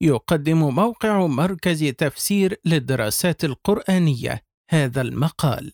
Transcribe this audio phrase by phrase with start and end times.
[0.00, 5.72] يقدم موقع مركز تفسير للدراسات القرآنية هذا المقال.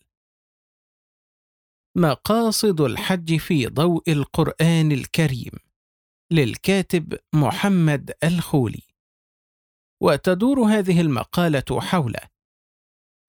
[1.97, 5.53] مقاصد الحج في ضوء القرآن الكريم
[6.31, 8.83] للكاتب محمد الخولي.
[10.03, 12.17] وتدور هذه المقالة حول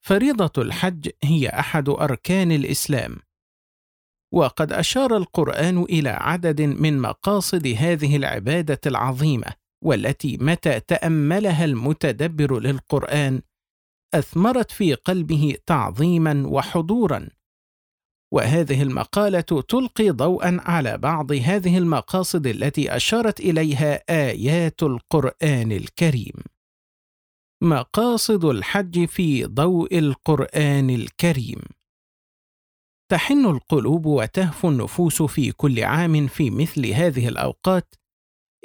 [0.06, 3.18] فريضة الحج هي أحد أركان الإسلام.
[4.34, 13.42] وقد أشار القرآن إلى عدد من مقاصد هذه العبادة العظيمة والتي متى تأملها المتدبر للقرآن
[14.14, 17.30] أثمرت في قلبه تعظيما وحضورا.
[18.34, 26.34] وهذه المقالة تلقي ضوءا على بعض هذه المقاصد التي أشارت إليها آيات القرآن الكريم.
[27.64, 31.62] مقاصد الحج في ضوء القرآن الكريم.
[33.12, 37.96] تحن القلوب وتهفو النفوس في كل عام في مثل هذه الأوقات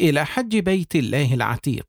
[0.00, 1.86] إلى حج بيت الله العتيق.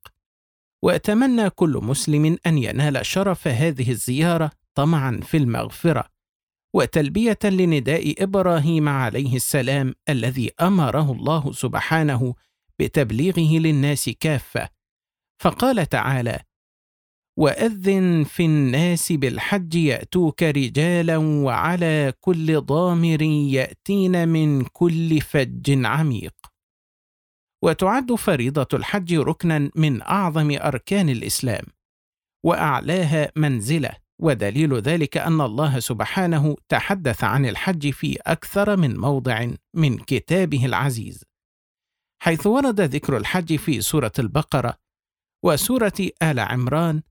[0.84, 6.06] وأتمنى كل مسلم أن ينال شرف هذه الزيارة طمعا في المغفرة
[6.74, 12.36] وتلبية لنداء إبراهيم عليه السلام الذي أمره الله سبحانه
[12.80, 14.70] بتبليغه للناس كافة.
[15.42, 16.40] فقال تعالى
[17.38, 26.34] وأذن في الناس بالحج يأتوك رجالا وعلى كل ضامر يأتين من كل فج عميق.
[27.64, 31.64] وتعد فريضة الحج ركنا من أعظم أركان الإسلام
[32.46, 39.98] وأعلاها منزلة ودليل ذلك أن الله سبحانه تحدث عن الحج في أكثر من موضع من
[39.98, 41.24] كتابه العزيز.
[42.22, 44.74] حيث ورد ذكر الحج في سورة البقرة
[45.46, 47.02] وسورة آل عمران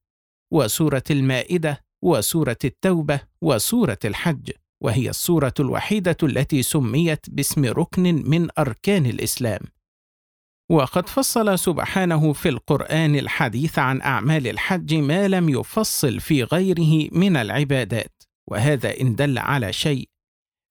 [0.52, 4.50] وسورة المائدة وسورة التوبة وسورة الحج
[4.82, 9.60] وهي السورة الوحيدة التي سميت باسم ركن من أركان الإسلام.
[10.70, 17.36] وقد فصل سبحانه في القرآن الحديث عن أعمال الحج ما لم يفصل في غيره من
[17.36, 20.08] العبادات، وهذا إن دل على شيء.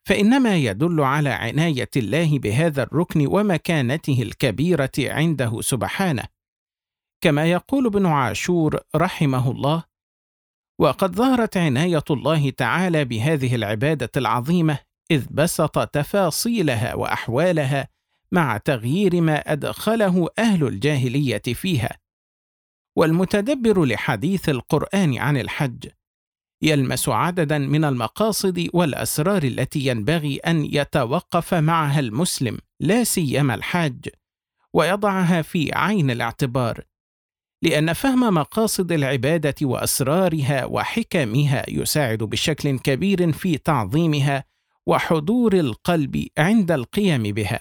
[0.08, 6.24] فإنما يدل على عناية الله بهذا الركن ومكانته الكبيرة عنده سبحانه،
[7.24, 9.84] كما يقول ابن عاشور رحمه الله:
[10.80, 14.80] وقد ظهرت عناية الله تعالى بهذه العبادة العظيمة
[15.12, 17.88] إذ بسط تفاصيلها وأحوالها
[18.32, 21.98] مع تغيير ما أدخله أهل الجاهلية فيها.
[22.96, 25.88] والمتدبر لحديث القرآن عن الحج
[26.62, 34.10] يلمس عددا من المقاصد والأسرار التي ينبغي أن يتوقف معها المسلم لا سيما الحاج
[34.74, 36.84] ويضعها في عين الاعتبار
[37.62, 44.44] لأن فهم مقاصد العبادة وأسرارها وحكمها يساعد بشكل كبير في تعظيمها
[44.86, 47.60] وحضور القلب عند القيام بها.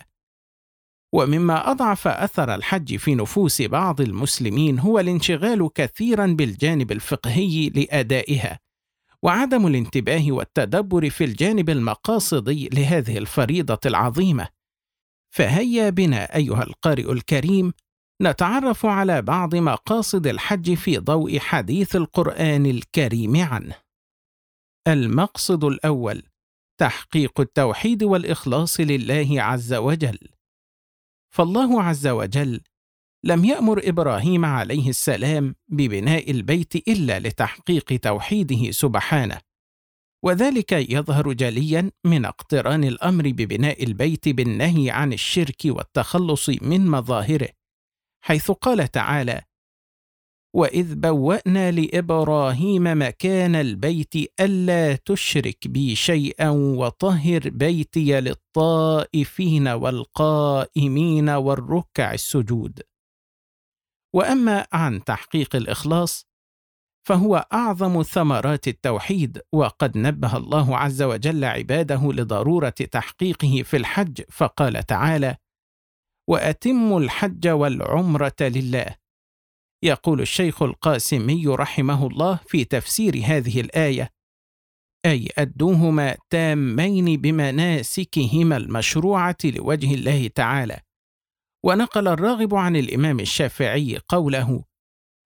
[1.12, 8.59] ومما أضعف أثر الحج في نفوس بعض المسلمين هو الانشغال كثيرا بالجانب الفقهي لأدائها
[9.22, 14.49] وعدم الانتباه والتدبر في الجانب المقاصدي لهذه الفريضة العظيمة.
[15.34, 17.73] فهيا بنا أيها القارئ الكريم
[18.23, 23.75] نتعرف على بعض مقاصد الحج في ضوء حديث القرآن الكريم عنه.
[24.88, 26.23] المقصد الأول
[26.81, 30.19] تحقيق التوحيد والإخلاص لله عز وجل.
[31.37, 32.61] فالله عز وجل
[33.25, 39.39] لم يأمر إبراهيم عليه السلام ببناء البيت إلا لتحقيق توحيده سبحانه.
[40.25, 47.49] وذلك يظهر جليا من اقتران الأمر ببناء البيت بالنهي عن الشرك والتخلص من مظاهره
[48.25, 49.43] حيث قال تعالى
[50.56, 62.83] وإذ بوأنا لإبراهيم مكان البيت ألا تشرك بي شيئا وطهر بيتي للطائفين والقائمين والركع السجود.
[64.15, 66.27] وأما عن تحقيق الإخلاص
[67.06, 74.87] فهو أعظم ثمرات التوحيد وقد نبه الله عز وجل عباده لضرورة تحقيقه في الحج فقال
[74.87, 75.37] تعالى
[76.28, 79.06] وأتموا الحج والعمرة لله
[79.82, 84.11] يقول الشيخ القاسمي رحمه الله في تفسير هذه الآية
[85.06, 90.81] أي أدوهما تامين بمناسكهما المشروعة لوجه الله تعالى.
[91.64, 94.64] ونقل الراغب عن الإمام الشافعي قوله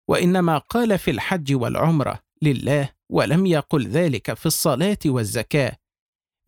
[0.08, 5.76] وإنما قال في الحج والعمرة لله ولم يقل ذلك في الصلاة والزكاة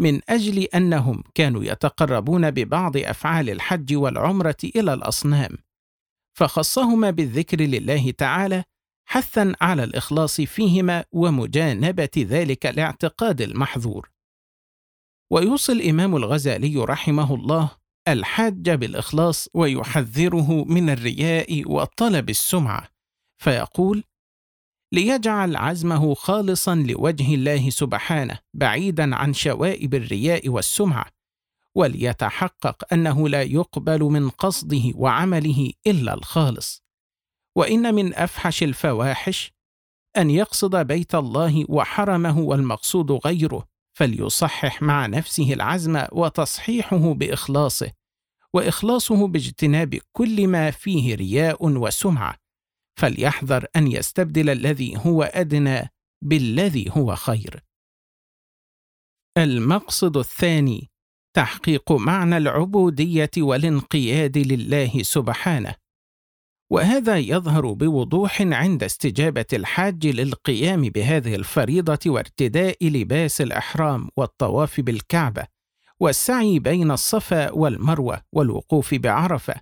[0.00, 5.50] من أجل أنهم كانوا يتقربون ببعض أفعال الحج والعمرة إلى الأصنام
[6.34, 8.64] فخصهما بالذكر لله تعالى
[9.08, 14.10] حثا على الإخلاص فيهما ومجانبة ذلك الاعتقاد المحظور.
[15.30, 17.70] ويوصي الإمام الغزالي رحمه الله
[18.08, 22.88] الحاج بالإخلاص ويحذره من الرياء وطلب السمعة
[23.42, 24.04] فيقول
[24.92, 31.06] ليجعل عزمه خالصا لوجه الله سبحانه بعيدا عن شوائب الرياء والسمعة
[31.74, 36.82] وليتحقق أنه لا يقبل من قصده وعمله إلا الخالص.
[37.56, 39.52] وإن من أفحش الفواحش
[40.16, 47.92] أن يقصد بيت الله وحرمه والمقصود غيره فليصحح مع نفسه العزم وتصحيحه بإخلاصه
[48.54, 52.36] وإخلاصه باجتناب كل ما فيه رياء وسمعة.
[52.98, 55.88] فليحذر أن يستبدل الذي هو أدنى
[56.24, 57.64] بالذي هو خير.
[59.38, 60.91] المقصد الثاني
[61.34, 65.74] تحقيق معنى العبودية والانقياد لله سبحانه.
[66.70, 75.46] وهذا يظهر بوضوح عند استجابة الحاج للقيام بهذه الفريضة وارتداء لباس الإحرام والطواف بالكعبة
[76.00, 79.54] والسعي بين الصفا والمروة والوقوف بعرفة.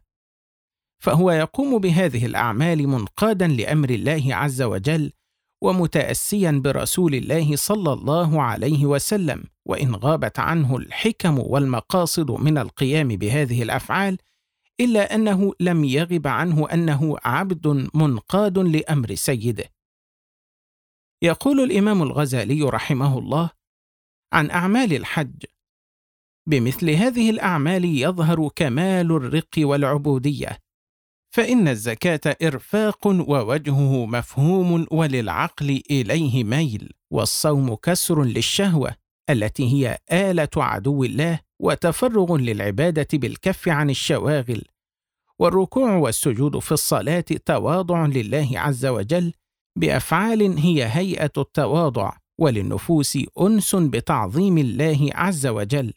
[1.02, 5.12] فهو يقوم بهذه الأعمال منقادا لأمر الله عز وجل
[5.62, 13.62] ومتاسيا برسول الله صلى الله عليه وسلم وإن غابت عنه الحكم والمقاصد من القيام بهذه
[13.62, 14.18] الأفعال
[14.80, 19.64] إلا أنه لم يغب عنه أنه عبد منقاد لأمر سيده.
[21.22, 23.50] يقول الإمام الغزالي رحمه الله
[24.32, 25.44] عن أعمال الحج
[26.46, 30.58] بمثل هذه الأعمال يظهر كمال الرق والعبودية
[31.31, 38.94] فإن الزكاة إرفاق ووجهه مفهوم وللعقل إليه ميل والصوم كسر للشهوة
[39.31, 44.62] التي هي آلة عدو الله وتفرغ للعبادة بالكف عن الشواغل.
[45.38, 49.32] والركوع والسجود في الصلاة تواضع لله عز وجل
[49.79, 55.93] بأفعال هي هيئة التواضع وللنفوس أنس بتعظيم الله عز وجل.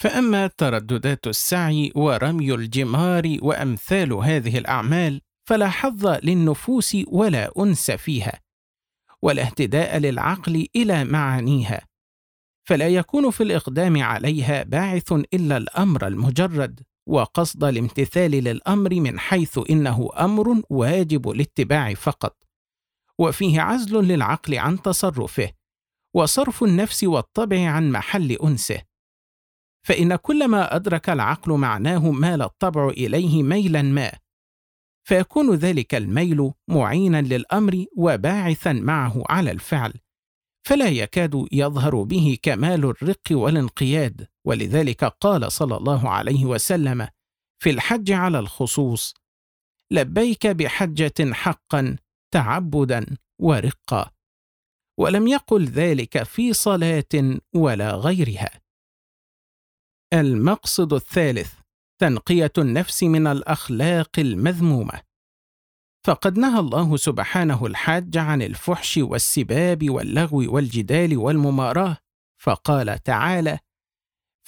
[0.00, 8.40] فأما ترددات السعي ورمي الجمار وأمثال هذه الأعمال فلا حظ للنفوس ولا أنس فيها
[9.22, 11.86] ولا اهتداء للعقل إلى معانيها
[12.68, 20.10] فلا يكون في الإقدام عليها باعث إلا الأمر المجرد وقصد الامتثال للأمر من حيث إنه
[20.18, 22.36] أمر واجب الاتباع فقط
[23.18, 25.50] وفيه عزل للعقل عن تصرفه
[26.14, 28.36] وصرف النفس والطبع عن محل
[29.80, 34.12] انسه فان كلما أدرك العقل معناه مال الطبع إليه ميلا ما.
[35.08, 39.92] فيكون ذلك الميل معينا للأمر وباعثا معه على الفعل.
[40.66, 44.26] فلا يكاد يظهر به كمال الرق والانقياد.
[44.46, 47.08] ولذلك قال صلى الله عليه وسلم
[47.62, 49.14] في الحج على الخصوص
[49.92, 51.96] لبيك بحجة حقا
[52.34, 54.10] تعبدا ورقا.
[54.98, 58.60] ولم يقل ذلك في صلاة ولا غيرها.
[60.12, 61.52] المقصد الثالث
[62.00, 65.00] تنقية النفس من الأخلاق المذمومة.
[66.06, 71.96] فقد نهى الله سبحانه الحاج عن الفحش والسباب واللغو والجدال والمماراة
[72.42, 73.58] فقال تعالى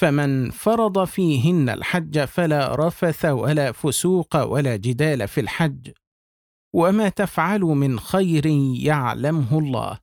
[0.01, 5.91] فمن فرض فيهن الحج فلا رفث ولا فسوق ولا جدال في الحج
[6.75, 9.99] وما تفعلوا من خير يعلمه الله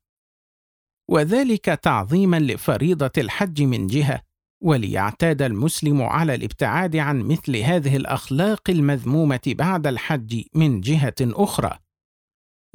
[1.09, 4.28] وذلك تعظيما لفريضة الحج من جهة
[4.61, 11.79] وليعتاد المسلم على الابتعاد عن مثل هذه الأخلاق المذمومة بعد الحج من جهة أخرى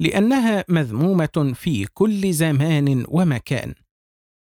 [0.01, 3.73] لأنها مذمومة في كل زمان ومكان.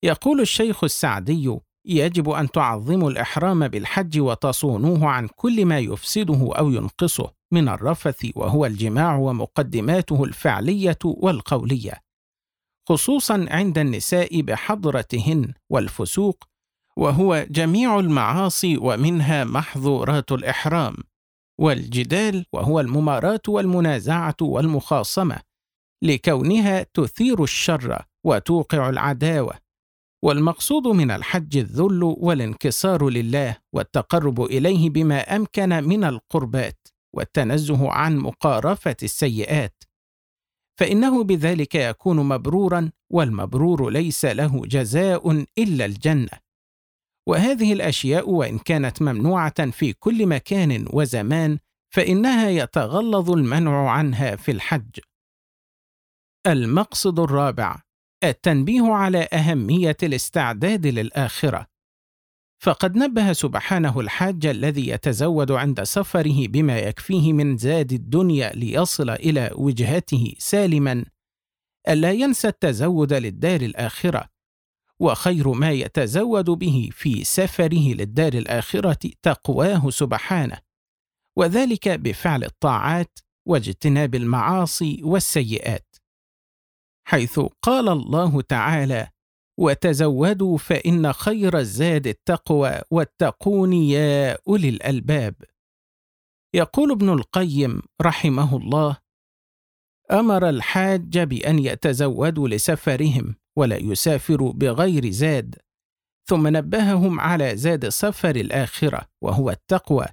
[0.05, 7.33] يقول الشيخ السعدي يجب أن تعظموا الإحرام بالحج وتصونوه عن كل ما يفسده أو ينقصه
[7.53, 12.01] من الرفث وهو الجماع ومقدماته الفعلية والقولية
[12.89, 16.45] خصوصا عند النساء بحضرتهن والفسوق
[16.99, 20.95] وهو جميع المعاصي ومنها محظورات الإحرام،
[21.61, 25.41] والجدال وهو المماراة والمنازعة والمخاصمة،
[26.05, 29.55] لكونها تثير الشر وتوقع العداوة،
[30.25, 38.97] والمقصود من الحج الذل والانكسار لله والتقرب إليه بما أمكن من القربات، والتنزه عن مقارفة
[39.03, 39.85] السيئات،
[40.81, 46.48] فإنه بذلك يكون مبرورا، والمبرور ليس له جزاء إلا الجنة.
[47.29, 51.59] وهذه الأشياء وإن كانت ممنوعة في كل مكان وزمان
[51.95, 55.01] فإنها يتغلظ المنع عنها في الحج.
[56.47, 57.83] المقصد الرابع
[58.25, 61.67] التنبيه على أهمية الاستعداد للآخرة.
[62.63, 69.51] فقد نبه سبحانه الحاج الذي يتزود عند سفره بما يكفيه من زاد الدنيا ليصل إلى
[69.55, 71.05] وجهته سالما
[71.89, 74.38] ألا ينسى التزود للدار الآخرة.
[75.01, 80.59] وخير ما يتزود به في سفره للدار الآخرة تقواه سبحانه.
[81.39, 85.97] وذلك بفعل الطاعات واجتناب المعاصي والسيئات.
[87.07, 89.09] حيث قال الله تعالى
[89.59, 95.35] وتزودوا فإن خير الزاد التقوى واتقون يا أولي الألباب.
[96.55, 98.97] يقول ابن القيم رحمه الله
[100.11, 105.55] أمر الحاج بأن يتزودوا لسفرهم ولا يسافروا بغير زاد.
[106.29, 110.07] ثم نبههم على زاد سفر الآخرة وهو التقوى.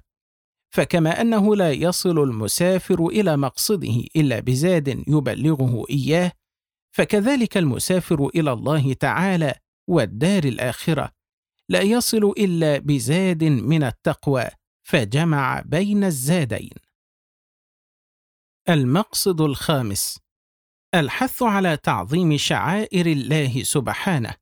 [0.70, 6.32] فكما أنه لا يصل المسافر إلى مقصده إلا بزاد يبلغه إياه
[6.96, 9.54] فكذلك المسافر إلى الله تعالى
[9.88, 11.10] والدار الآخرة.
[11.68, 14.44] لا يصل إلا بزاد من التقوى
[14.82, 16.70] فجمع بين الزادين.
[18.68, 20.25] المقصد الخامس
[20.94, 24.34] الحث على تعظيم شعائر الله سبحانه.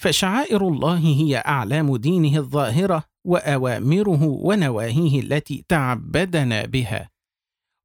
[0.00, 7.10] فشعائر الله هي أعلام دينه الظاهرة وأوامره ونواهيه التي تعبدنا بها.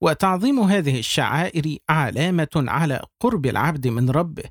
[0.04, 4.44] وتعظيم هذه الشعائر علامة على قرب العبد من ربه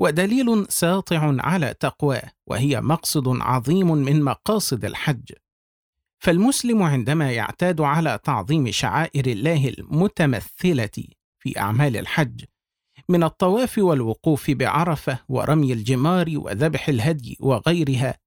[0.00, 5.32] ودليل ساطع على تقواه وهي مقصد عظيم من مقاصد الحج.
[6.22, 11.04] فالمسلم عندما يعتاد على تعظيم شعائر الله المتمثلة
[11.40, 12.44] في أعمال الحج
[13.08, 18.18] من الطواف والوقوف بعرفة ورمي الجمار وذبح الهدي وغيرها.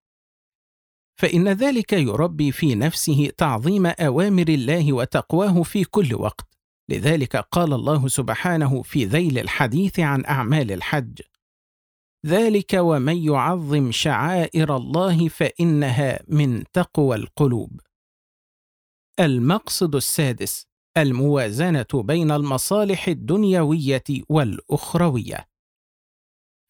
[1.20, 6.54] فإن ذلك يربي في نفسه تعظيم أوامر الله وتقواه في كل وقت.
[6.90, 11.22] لذلك قال الله سبحانه في ذيل الحديث عن أعمال الحج
[12.26, 17.82] ذلك ومن يعظم شعائر الله فإنها من تقوى القلوب.
[19.20, 20.68] المقصد السادس
[20.98, 25.48] الموازنة بين المصالح الدنيوية والأخروية.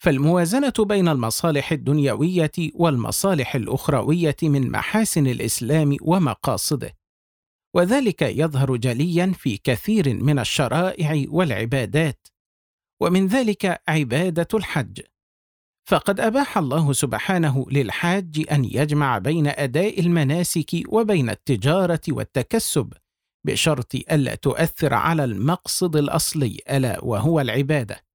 [0.03, 6.93] فالموازنة بين المصالح الدنيوية والمصالح الأخروية من محاسن الإسلام ومقاصده
[7.75, 12.27] وذلك يظهر جليا في كثير من الشرائع والعبادات
[13.01, 15.01] ومن ذلك عبادة الحج.
[15.89, 22.93] فقد أباح الله سبحانه للحاج أن يجمع بين أداء المناسك وبين التجارة والتكسب
[23.45, 28.05] بشرط ألا تؤثر على المقصد الأصلي ألا وهو العبادة.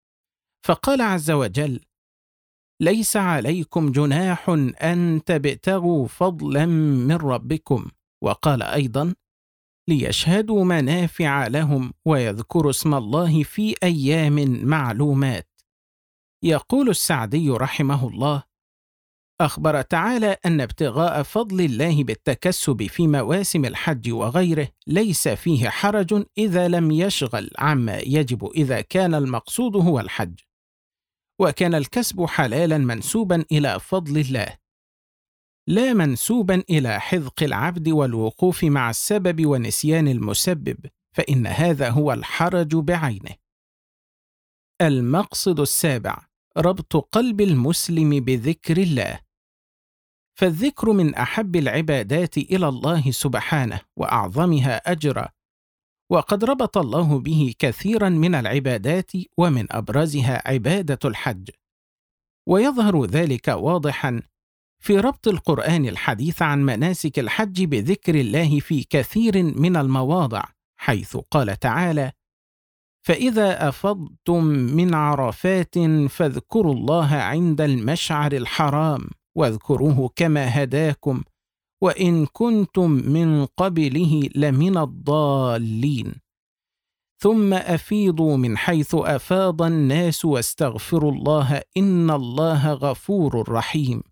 [0.67, 1.81] فقال عز وجل
[2.81, 4.49] ليس عليكم جناح
[4.83, 7.91] أن تبتغوا فضلا من ربكم.
[8.25, 9.15] وقال أيضا
[9.89, 15.49] ليشهدوا منافع لهم ويذكروا اسم الله في أيام معلومات.
[16.45, 18.48] يقول السعدي رحمه الله
[19.41, 26.69] أخبر تعالى أن ابتغاء فضل الله بالتكسب في مواسم الحج وغيره ليس فيه حرج إذا
[26.69, 30.41] لم يشغل عما يجب إذا كان المقصود هو الحج.
[31.41, 34.59] وكان الكسب حلالا منسوبا إلى فضل الله.
[35.67, 40.79] لا منسوبا إلى حذق العبد والوقوف مع السبب ونسيان المسبب
[41.17, 43.35] فإن هذا هو الحرج بعينه.
[44.83, 49.28] المقصد السابع ربط قلب المسلم بذكر الله.
[50.39, 55.29] فالذكر من أحب العبادات إلى الله سبحانه وأعظمها أجرا.
[56.11, 61.51] وقد ربط الله به كثيرا من العبادات ومن أبرزها عبادة الحج.
[62.49, 64.23] ويظهر ذلك واضحا
[64.83, 70.45] في ربط القرآن الحديث عن مناسك الحج بذكر الله في كثير من المواضع
[70.77, 72.13] حيث قال تعالى
[73.07, 75.79] فإذا أفضتم من عرفات
[76.09, 79.11] فاذكروا الله عند المشعر الحرام.
[79.39, 81.23] واذكروه كما هداكم
[81.83, 86.15] وإن كنتم من قبله لمن الضالين.
[87.21, 94.03] ثم أفيضوا من حيث أفاض الناس واستغفروا الله إن الله غفور رحيم.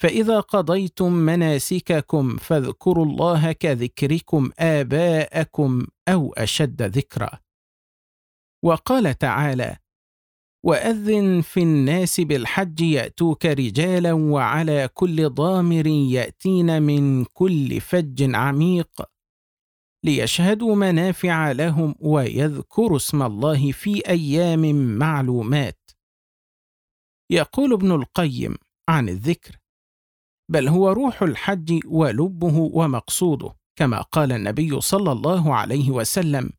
[0.00, 7.38] فإذا قضيتم مناسككم فاذكروا الله كذكركم آباءكم أو أشد ذكرا.
[8.64, 9.76] وقال تعالى
[10.64, 19.02] وأذن في الناس بالحج يأتوك رجالا وعلى كل ضامر يأتين من كل فج عميق
[20.04, 25.90] ليشهدوا منافع لهم ويذكروا اسم الله في أيام معلومات.
[27.30, 28.54] يقول ابن القيم
[28.88, 29.58] عن الذكر
[30.50, 36.50] بل هو روح الحج ولبه ومقصوده كما قال النبي صلى الله عليه وسلم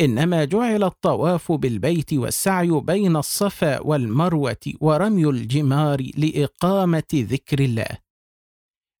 [0.00, 7.98] إنما جعل الطواف بالبيت والسعي بين الصفا والمروة ورمي الجمار لإقامة ذكر الله.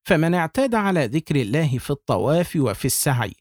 [0.05, 3.35] فمن اعتاد على ذكر الله في الطواف وفي السعي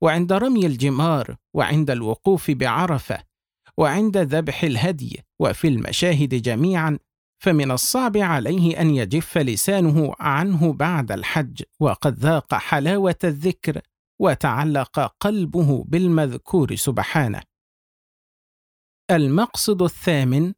[0.00, 3.18] وعند رمي الجمار وعند الوقوف بعرفة
[3.76, 6.98] وعند ذبح الهدي وفي المشاهد جميعا
[7.38, 13.80] فمن الصعب عليه أن يجف لسانه عنه بعد الحج وقد ذاق حلاوة الذكر
[14.18, 17.42] وتعلق قلبه بالمذكور سبحانه.
[19.10, 20.52] المقصد الثامن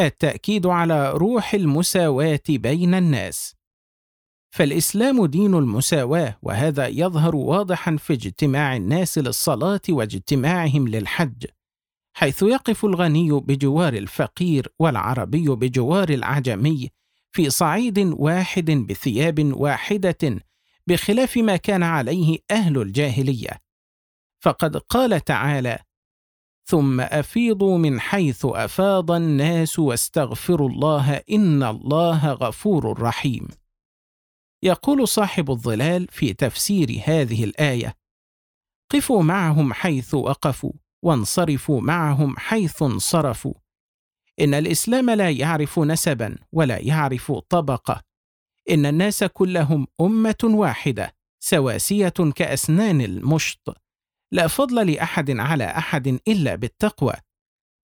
[0.00, 3.54] التأكيد على روح المساواة بين الناس.
[4.54, 11.46] فالإسلام دين المساواة وهذا يظهر واضحا في اجتماع الناس للصلاة واجتماعهم للحج
[12.16, 16.90] حيث يقف الغني بجوار الفقير والعربي بجوار العجمي
[17.34, 20.40] في صعيد واحد بثياب واحدة
[20.92, 23.60] بخلاف ما كان عليه أهل الجاهلية.
[24.44, 25.78] فقد قال تعالى
[26.68, 33.48] ثم أفيضوا من حيث أفاض الناس واستغفروا الله إن الله غفور رحيم.
[34.62, 37.94] يقول صاحب الظلال في تفسير هذه الآية
[38.90, 40.72] قفوا معهم حيث وقفوا
[41.04, 43.54] وانصرفوا معهم حيث انصرفوا.
[44.40, 48.11] إن الإسلام لا يعرف نسبا ولا يعرف طبقة
[48.70, 51.14] إن الناس كلهم أمة واحدة
[51.44, 53.76] سواسية كأسنان المشط.
[54.32, 57.12] لا فضل لأحد على أحد إلا بالتقوى.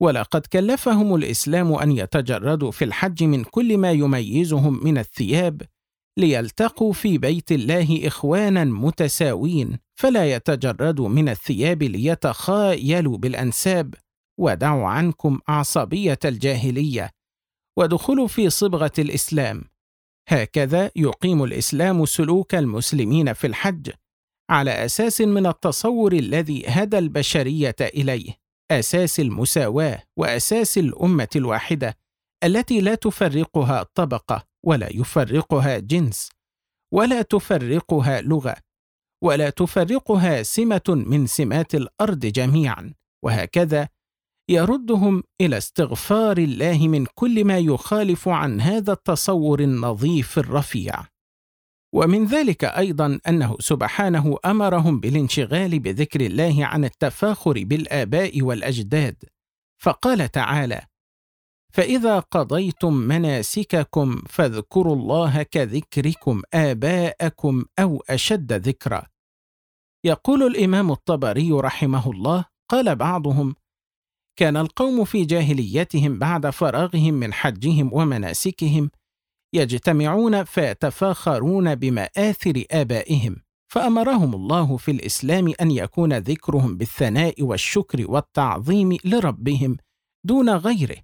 [0.00, 5.62] ولقد كلفهم الإسلام أن يتجردوا في الحج من كل ما يميزهم من الثياب
[6.18, 13.94] ليلتقوا في بيت الله إخوانا متساوين فلا يتجردوا من الثياب ليتخايلوا بالأنساب.
[14.40, 17.10] ودعوا عنكم عصبيه الجاهلية.
[17.78, 19.64] ودخلوا في صبغة الإسلام.
[20.28, 23.90] هكذا يقيم الإسلام سلوك المسلمين في الحج
[24.50, 28.34] على أساس من التصور الذي هدى البشرية إليه
[28.70, 31.96] أساس المساواة وأساس الأمة الواحدة
[32.44, 36.30] التي لا تفرقها طبقة ولا يفرقها جنس
[36.94, 38.56] ولا تفرقها لغة
[39.24, 42.94] ولا تفرقها سمة من سمات الأرض جميعا
[43.24, 43.88] وهكذا
[44.50, 50.94] يردهم إلى استغفار الله من كل ما يخالف عن هذا التصور النظيف الرفيع.
[51.94, 59.16] ومن ذلك أيضا أنه سبحانه أمرهم بالانشغال بذكر الله عن التفاخر بالآباء والأجداد.
[59.82, 60.80] فقال تعالى
[61.72, 69.06] فإذا قضيتم مناسككم فاذكروا الله كذكركم آباءكم أو أشد ذكرا.
[70.04, 73.54] يقول الإمام الطبري رحمه الله قال بعضهم
[74.38, 78.90] كان القوم في جاهليتهم بعد فراغهم من حجهم ومناسكهم
[79.54, 83.36] يجتمعون فيتفاخرون بمآثر آبائهم
[83.72, 89.76] فأمرهم الله في الإسلام أن يكون ذكرهم بالثناء والشكر والتعظيم لربهم
[90.24, 90.96] دون غيره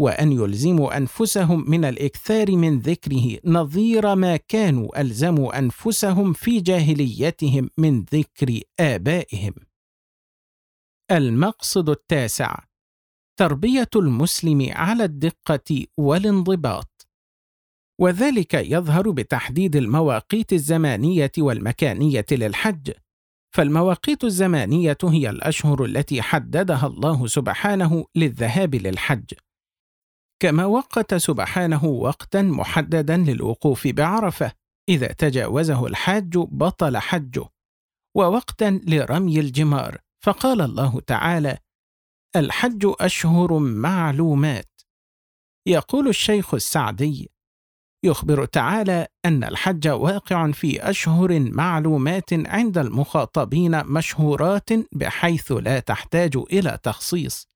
[0.00, 8.04] وأن يلزموا أنفسهم من الإكثار من ذكره نظير ما كانوا ألزموا أنفسهم في جاهليتهم من
[8.12, 9.52] ذكر آبائهم.
[11.10, 12.64] المقصد التاسع
[13.38, 17.08] تربية المسلم على الدقة والانضباط.
[18.00, 22.92] وذلك يظهر بتحديد المواقيت الزمانية والمكانية للحج.
[23.54, 29.32] فالمواقيت الزمانية هي الأشهر التي حددها الله سبحانه للذهاب للحج.
[30.42, 34.52] كما وقت سبحانه وقتا محددا للوقوف بعرفة
[34.88, 37.44] إذا تجاوزه الحاج بطل حجه.
[38.16, 41.58] ووقتا لرمي الجمار فقال الله تعالى
[42.36, 44.80] الحج أشهر معلومات.
[45.66, 47.30] يقول الشيخ السعدي
[48.04, 56.78] يخبر تعالى أن الحج واقع في أشهر معلومات عند المخاطبين مشهورات بحيث لا تحتاج إلى
[56.82, 57.48] تخصيص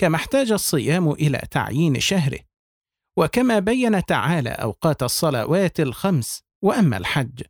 [0.00, 2.38] كما احتاج الصيام إلى تعيين شهره.
[3.18, 7.42] وكما بين تعالى أوقات الصلوات الخمس وأما الحج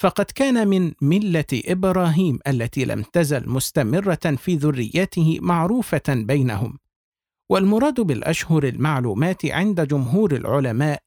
[0.00, 6.78] فقد كان من ملة إبراهيم التي لم تزل مستمرة في ذريته معروفة بينهم.
[7.50, 11.02] والمراد بالأشهر المعلومات عند جمهور العلماء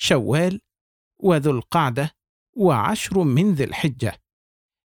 [0.00, 0.60] شوال
[1.22, 2.10] وذو القعدة
[2.56, 4.22] وعشر من ذي الحجة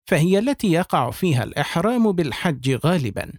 [0.10, 3.32] فهي التي يقع فيها الإحرام بالحج غالبا.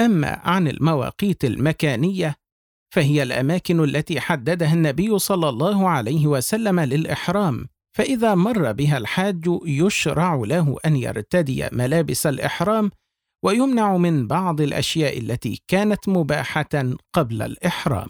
[0.00, 2.36] أما عن المواقيت المكانية
[2.94, 10.34] فهي الأماكن التي حددها النبي صلى الله عليه وسلم للإحرام فإذا مر بها الحاج يشرع
[10.34, 12.90] له أن يرتدي ملابس الإحرام
[13.44, 18.08] ويمنع من بعض الأشياء التي كانت مباحة قبل الإحرام.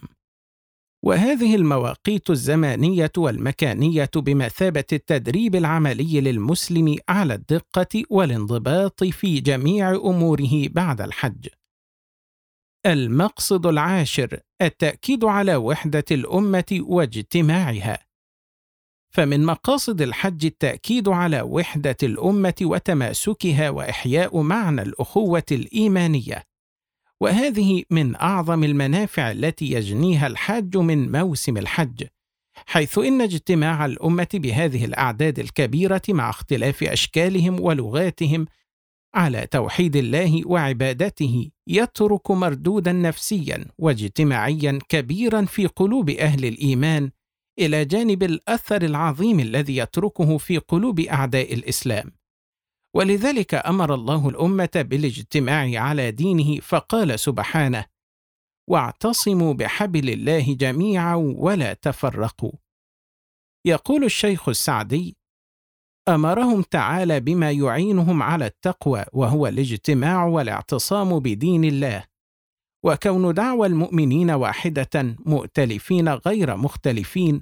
[1.04, 11.00] وهذه المواقيت الزمانية والمكانية بمثابة التدريب العملي للمسلم على الدقة والانضباط في جميع أموره بعد
[11.00, 11.48] الحج.
[12.86, 18.05] المقصد العاشر التأكيد على وحدة الأمة واجتماعها.
[19.16, 26.42] فمن مقاصد الحج التأكيد على وحدة الأمة وتماسكها وإحياء معنى الأخوة الإيمانية.
[27.20, 32.04] وهذه من أعظم المنافع التي يجنيها الحاج من موسم الحج
[32.66, 38.46] حيث إن اجتماع الأمة بهذه الأعداد الكبيرة مع اختلاف أشكالهم ولغاتهم
[39.14, 47.10] على توحيد الله وعبادته يترك مردودا نفسيا واجتماعيا كبيرا في قلوب أهل الإيمان
[47.58, 52.12] إلى جانب الأثر العظيم الذي يتركه في قلوب أعداء الإسلام.
[52.96, 57.84] ولذلك أمر الله الأمة بالاجتماع على دينه فقال سبحانه:
[58.70, 62.52] واعتصموا بحبل الله جميعا ولا تفرقوا
[63.66, 65.16] يقول الشيخ السعدي
[66.08, 72.04] أمرهم تعالى بما يعينهم على التقوى وهو الاجتماع والاعتصام بدين الله
[72.84, 77.40] وكون دعوى المؤمنين واحدة مؤتلفين غير مختلفين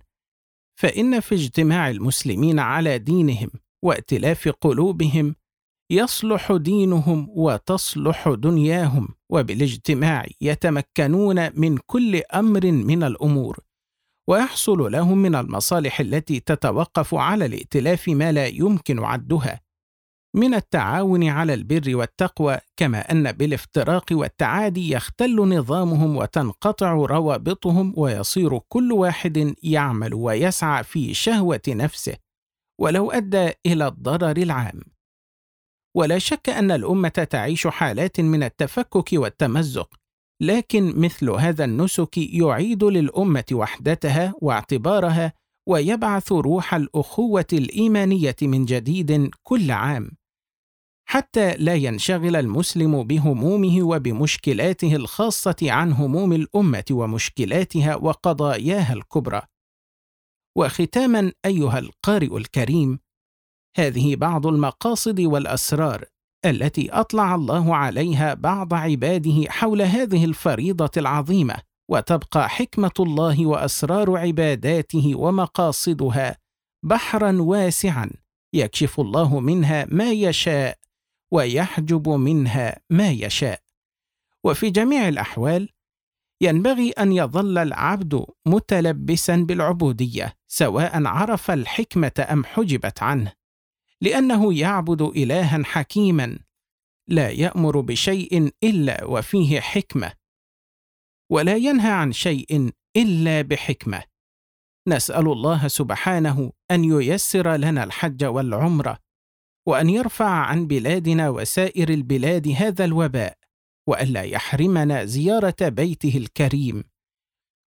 [0.80, 3.50] فإن في اجتماع المسلمين على دينهم
[3.84, 5.34] وائتلاف قلوبهم
[5.90, 13.58] يصلح دينهم وتصلح دنياهم وبالاجتماع يتمكنون من كل أمر من الأمور
[14.28, 19.60] ويحصل لهم من المصالح التي تتوقف على الائتلاف ما لا يمكن عدها.
[20.34, 28.92] من التعاون على البر والتقوى كما أن بالافتراق والتعادي يختل نظامهم وتنقطع روابطهم ويصير كل
[28.92, 32.16] واحد يعمل ويسعى في شهوة نفسه
[32.80, 34.80] ولو أدى إلى الضرر العام.
[35.96, 39.94] ولا شك أن الأمة تعيش حالات من التفكك والتمزق
[40.42, 45.32] لكن مثل هذا النسك يعيد للأمة وحدتها واعتبارها
[45.68, 50.10] ويبعث روح الأخوة الإيمانية من جديد كل عام.
[51.06, 59.42] حتى لا ينشغل المسلم بهمومه وبمشكلاته الخاصة عن هموم الأمة ومشكلاتها وقضاياها الكبرى.
[60.56, 62.98] وختاما أيها القارئ الكريم
[63.76, 66.04] هذه بعض المقاصد والأسرار
[66.44, 71.56] التي أطلع الله عليها بعض عباده حول هذه الفريضة العظيمة
[71.90, 76.36] وتبقى حكمة الله وأسرار عباداته ومقاصدها
[76.84, 78.10] بحرا واسعا
[78.54, 80.78] يكشف الله منها ما يشاء
[81.34, 83.60] ويحجب منها ما يشاء.
[84.44, 85.68] وفي جميع الأحوال
[86.40, 93.32] ينبغي أن يظل العبد متلبسا بالعبودية سواء عرف الحكمة أم حجبت عنه
[94.00, 96.38] لأنه يعبد الها حكيما
[97.08, 100.12] لا يأمر بشيء إلا وفيه حكمة
[101.30, 104.02] ولا ينهى عن شيء إلا بحكمة.
[104.88, 109.03] نسأل الله سبحانه أن ييسر لنا الحج والعمرة
[109.68, 113.38] وأن يرفع عن بلادنا وسائر البلاد هذا الوباء
[113.88, 116.84] والا يحرمنا زيارة بيته الكريم.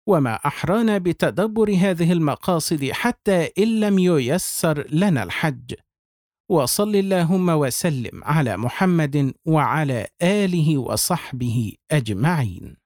[0.07, 5.73] وما أحرانا بتدبر هذه المقاصد حتى إن لم ييسر لنا الحج.
[6.51, 12.77] وصل اللهم وسلم على محمد وعلى آله وصحبه أجمعين.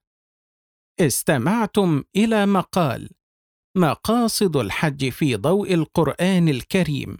[1.00, 3.10] استمعتم إلى مقال
[3.78, 7.18] مقاصد الحج في ضوء القرآن الكريم.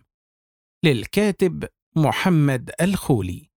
[0.86, 3.49] للكاتب محمد الخولي.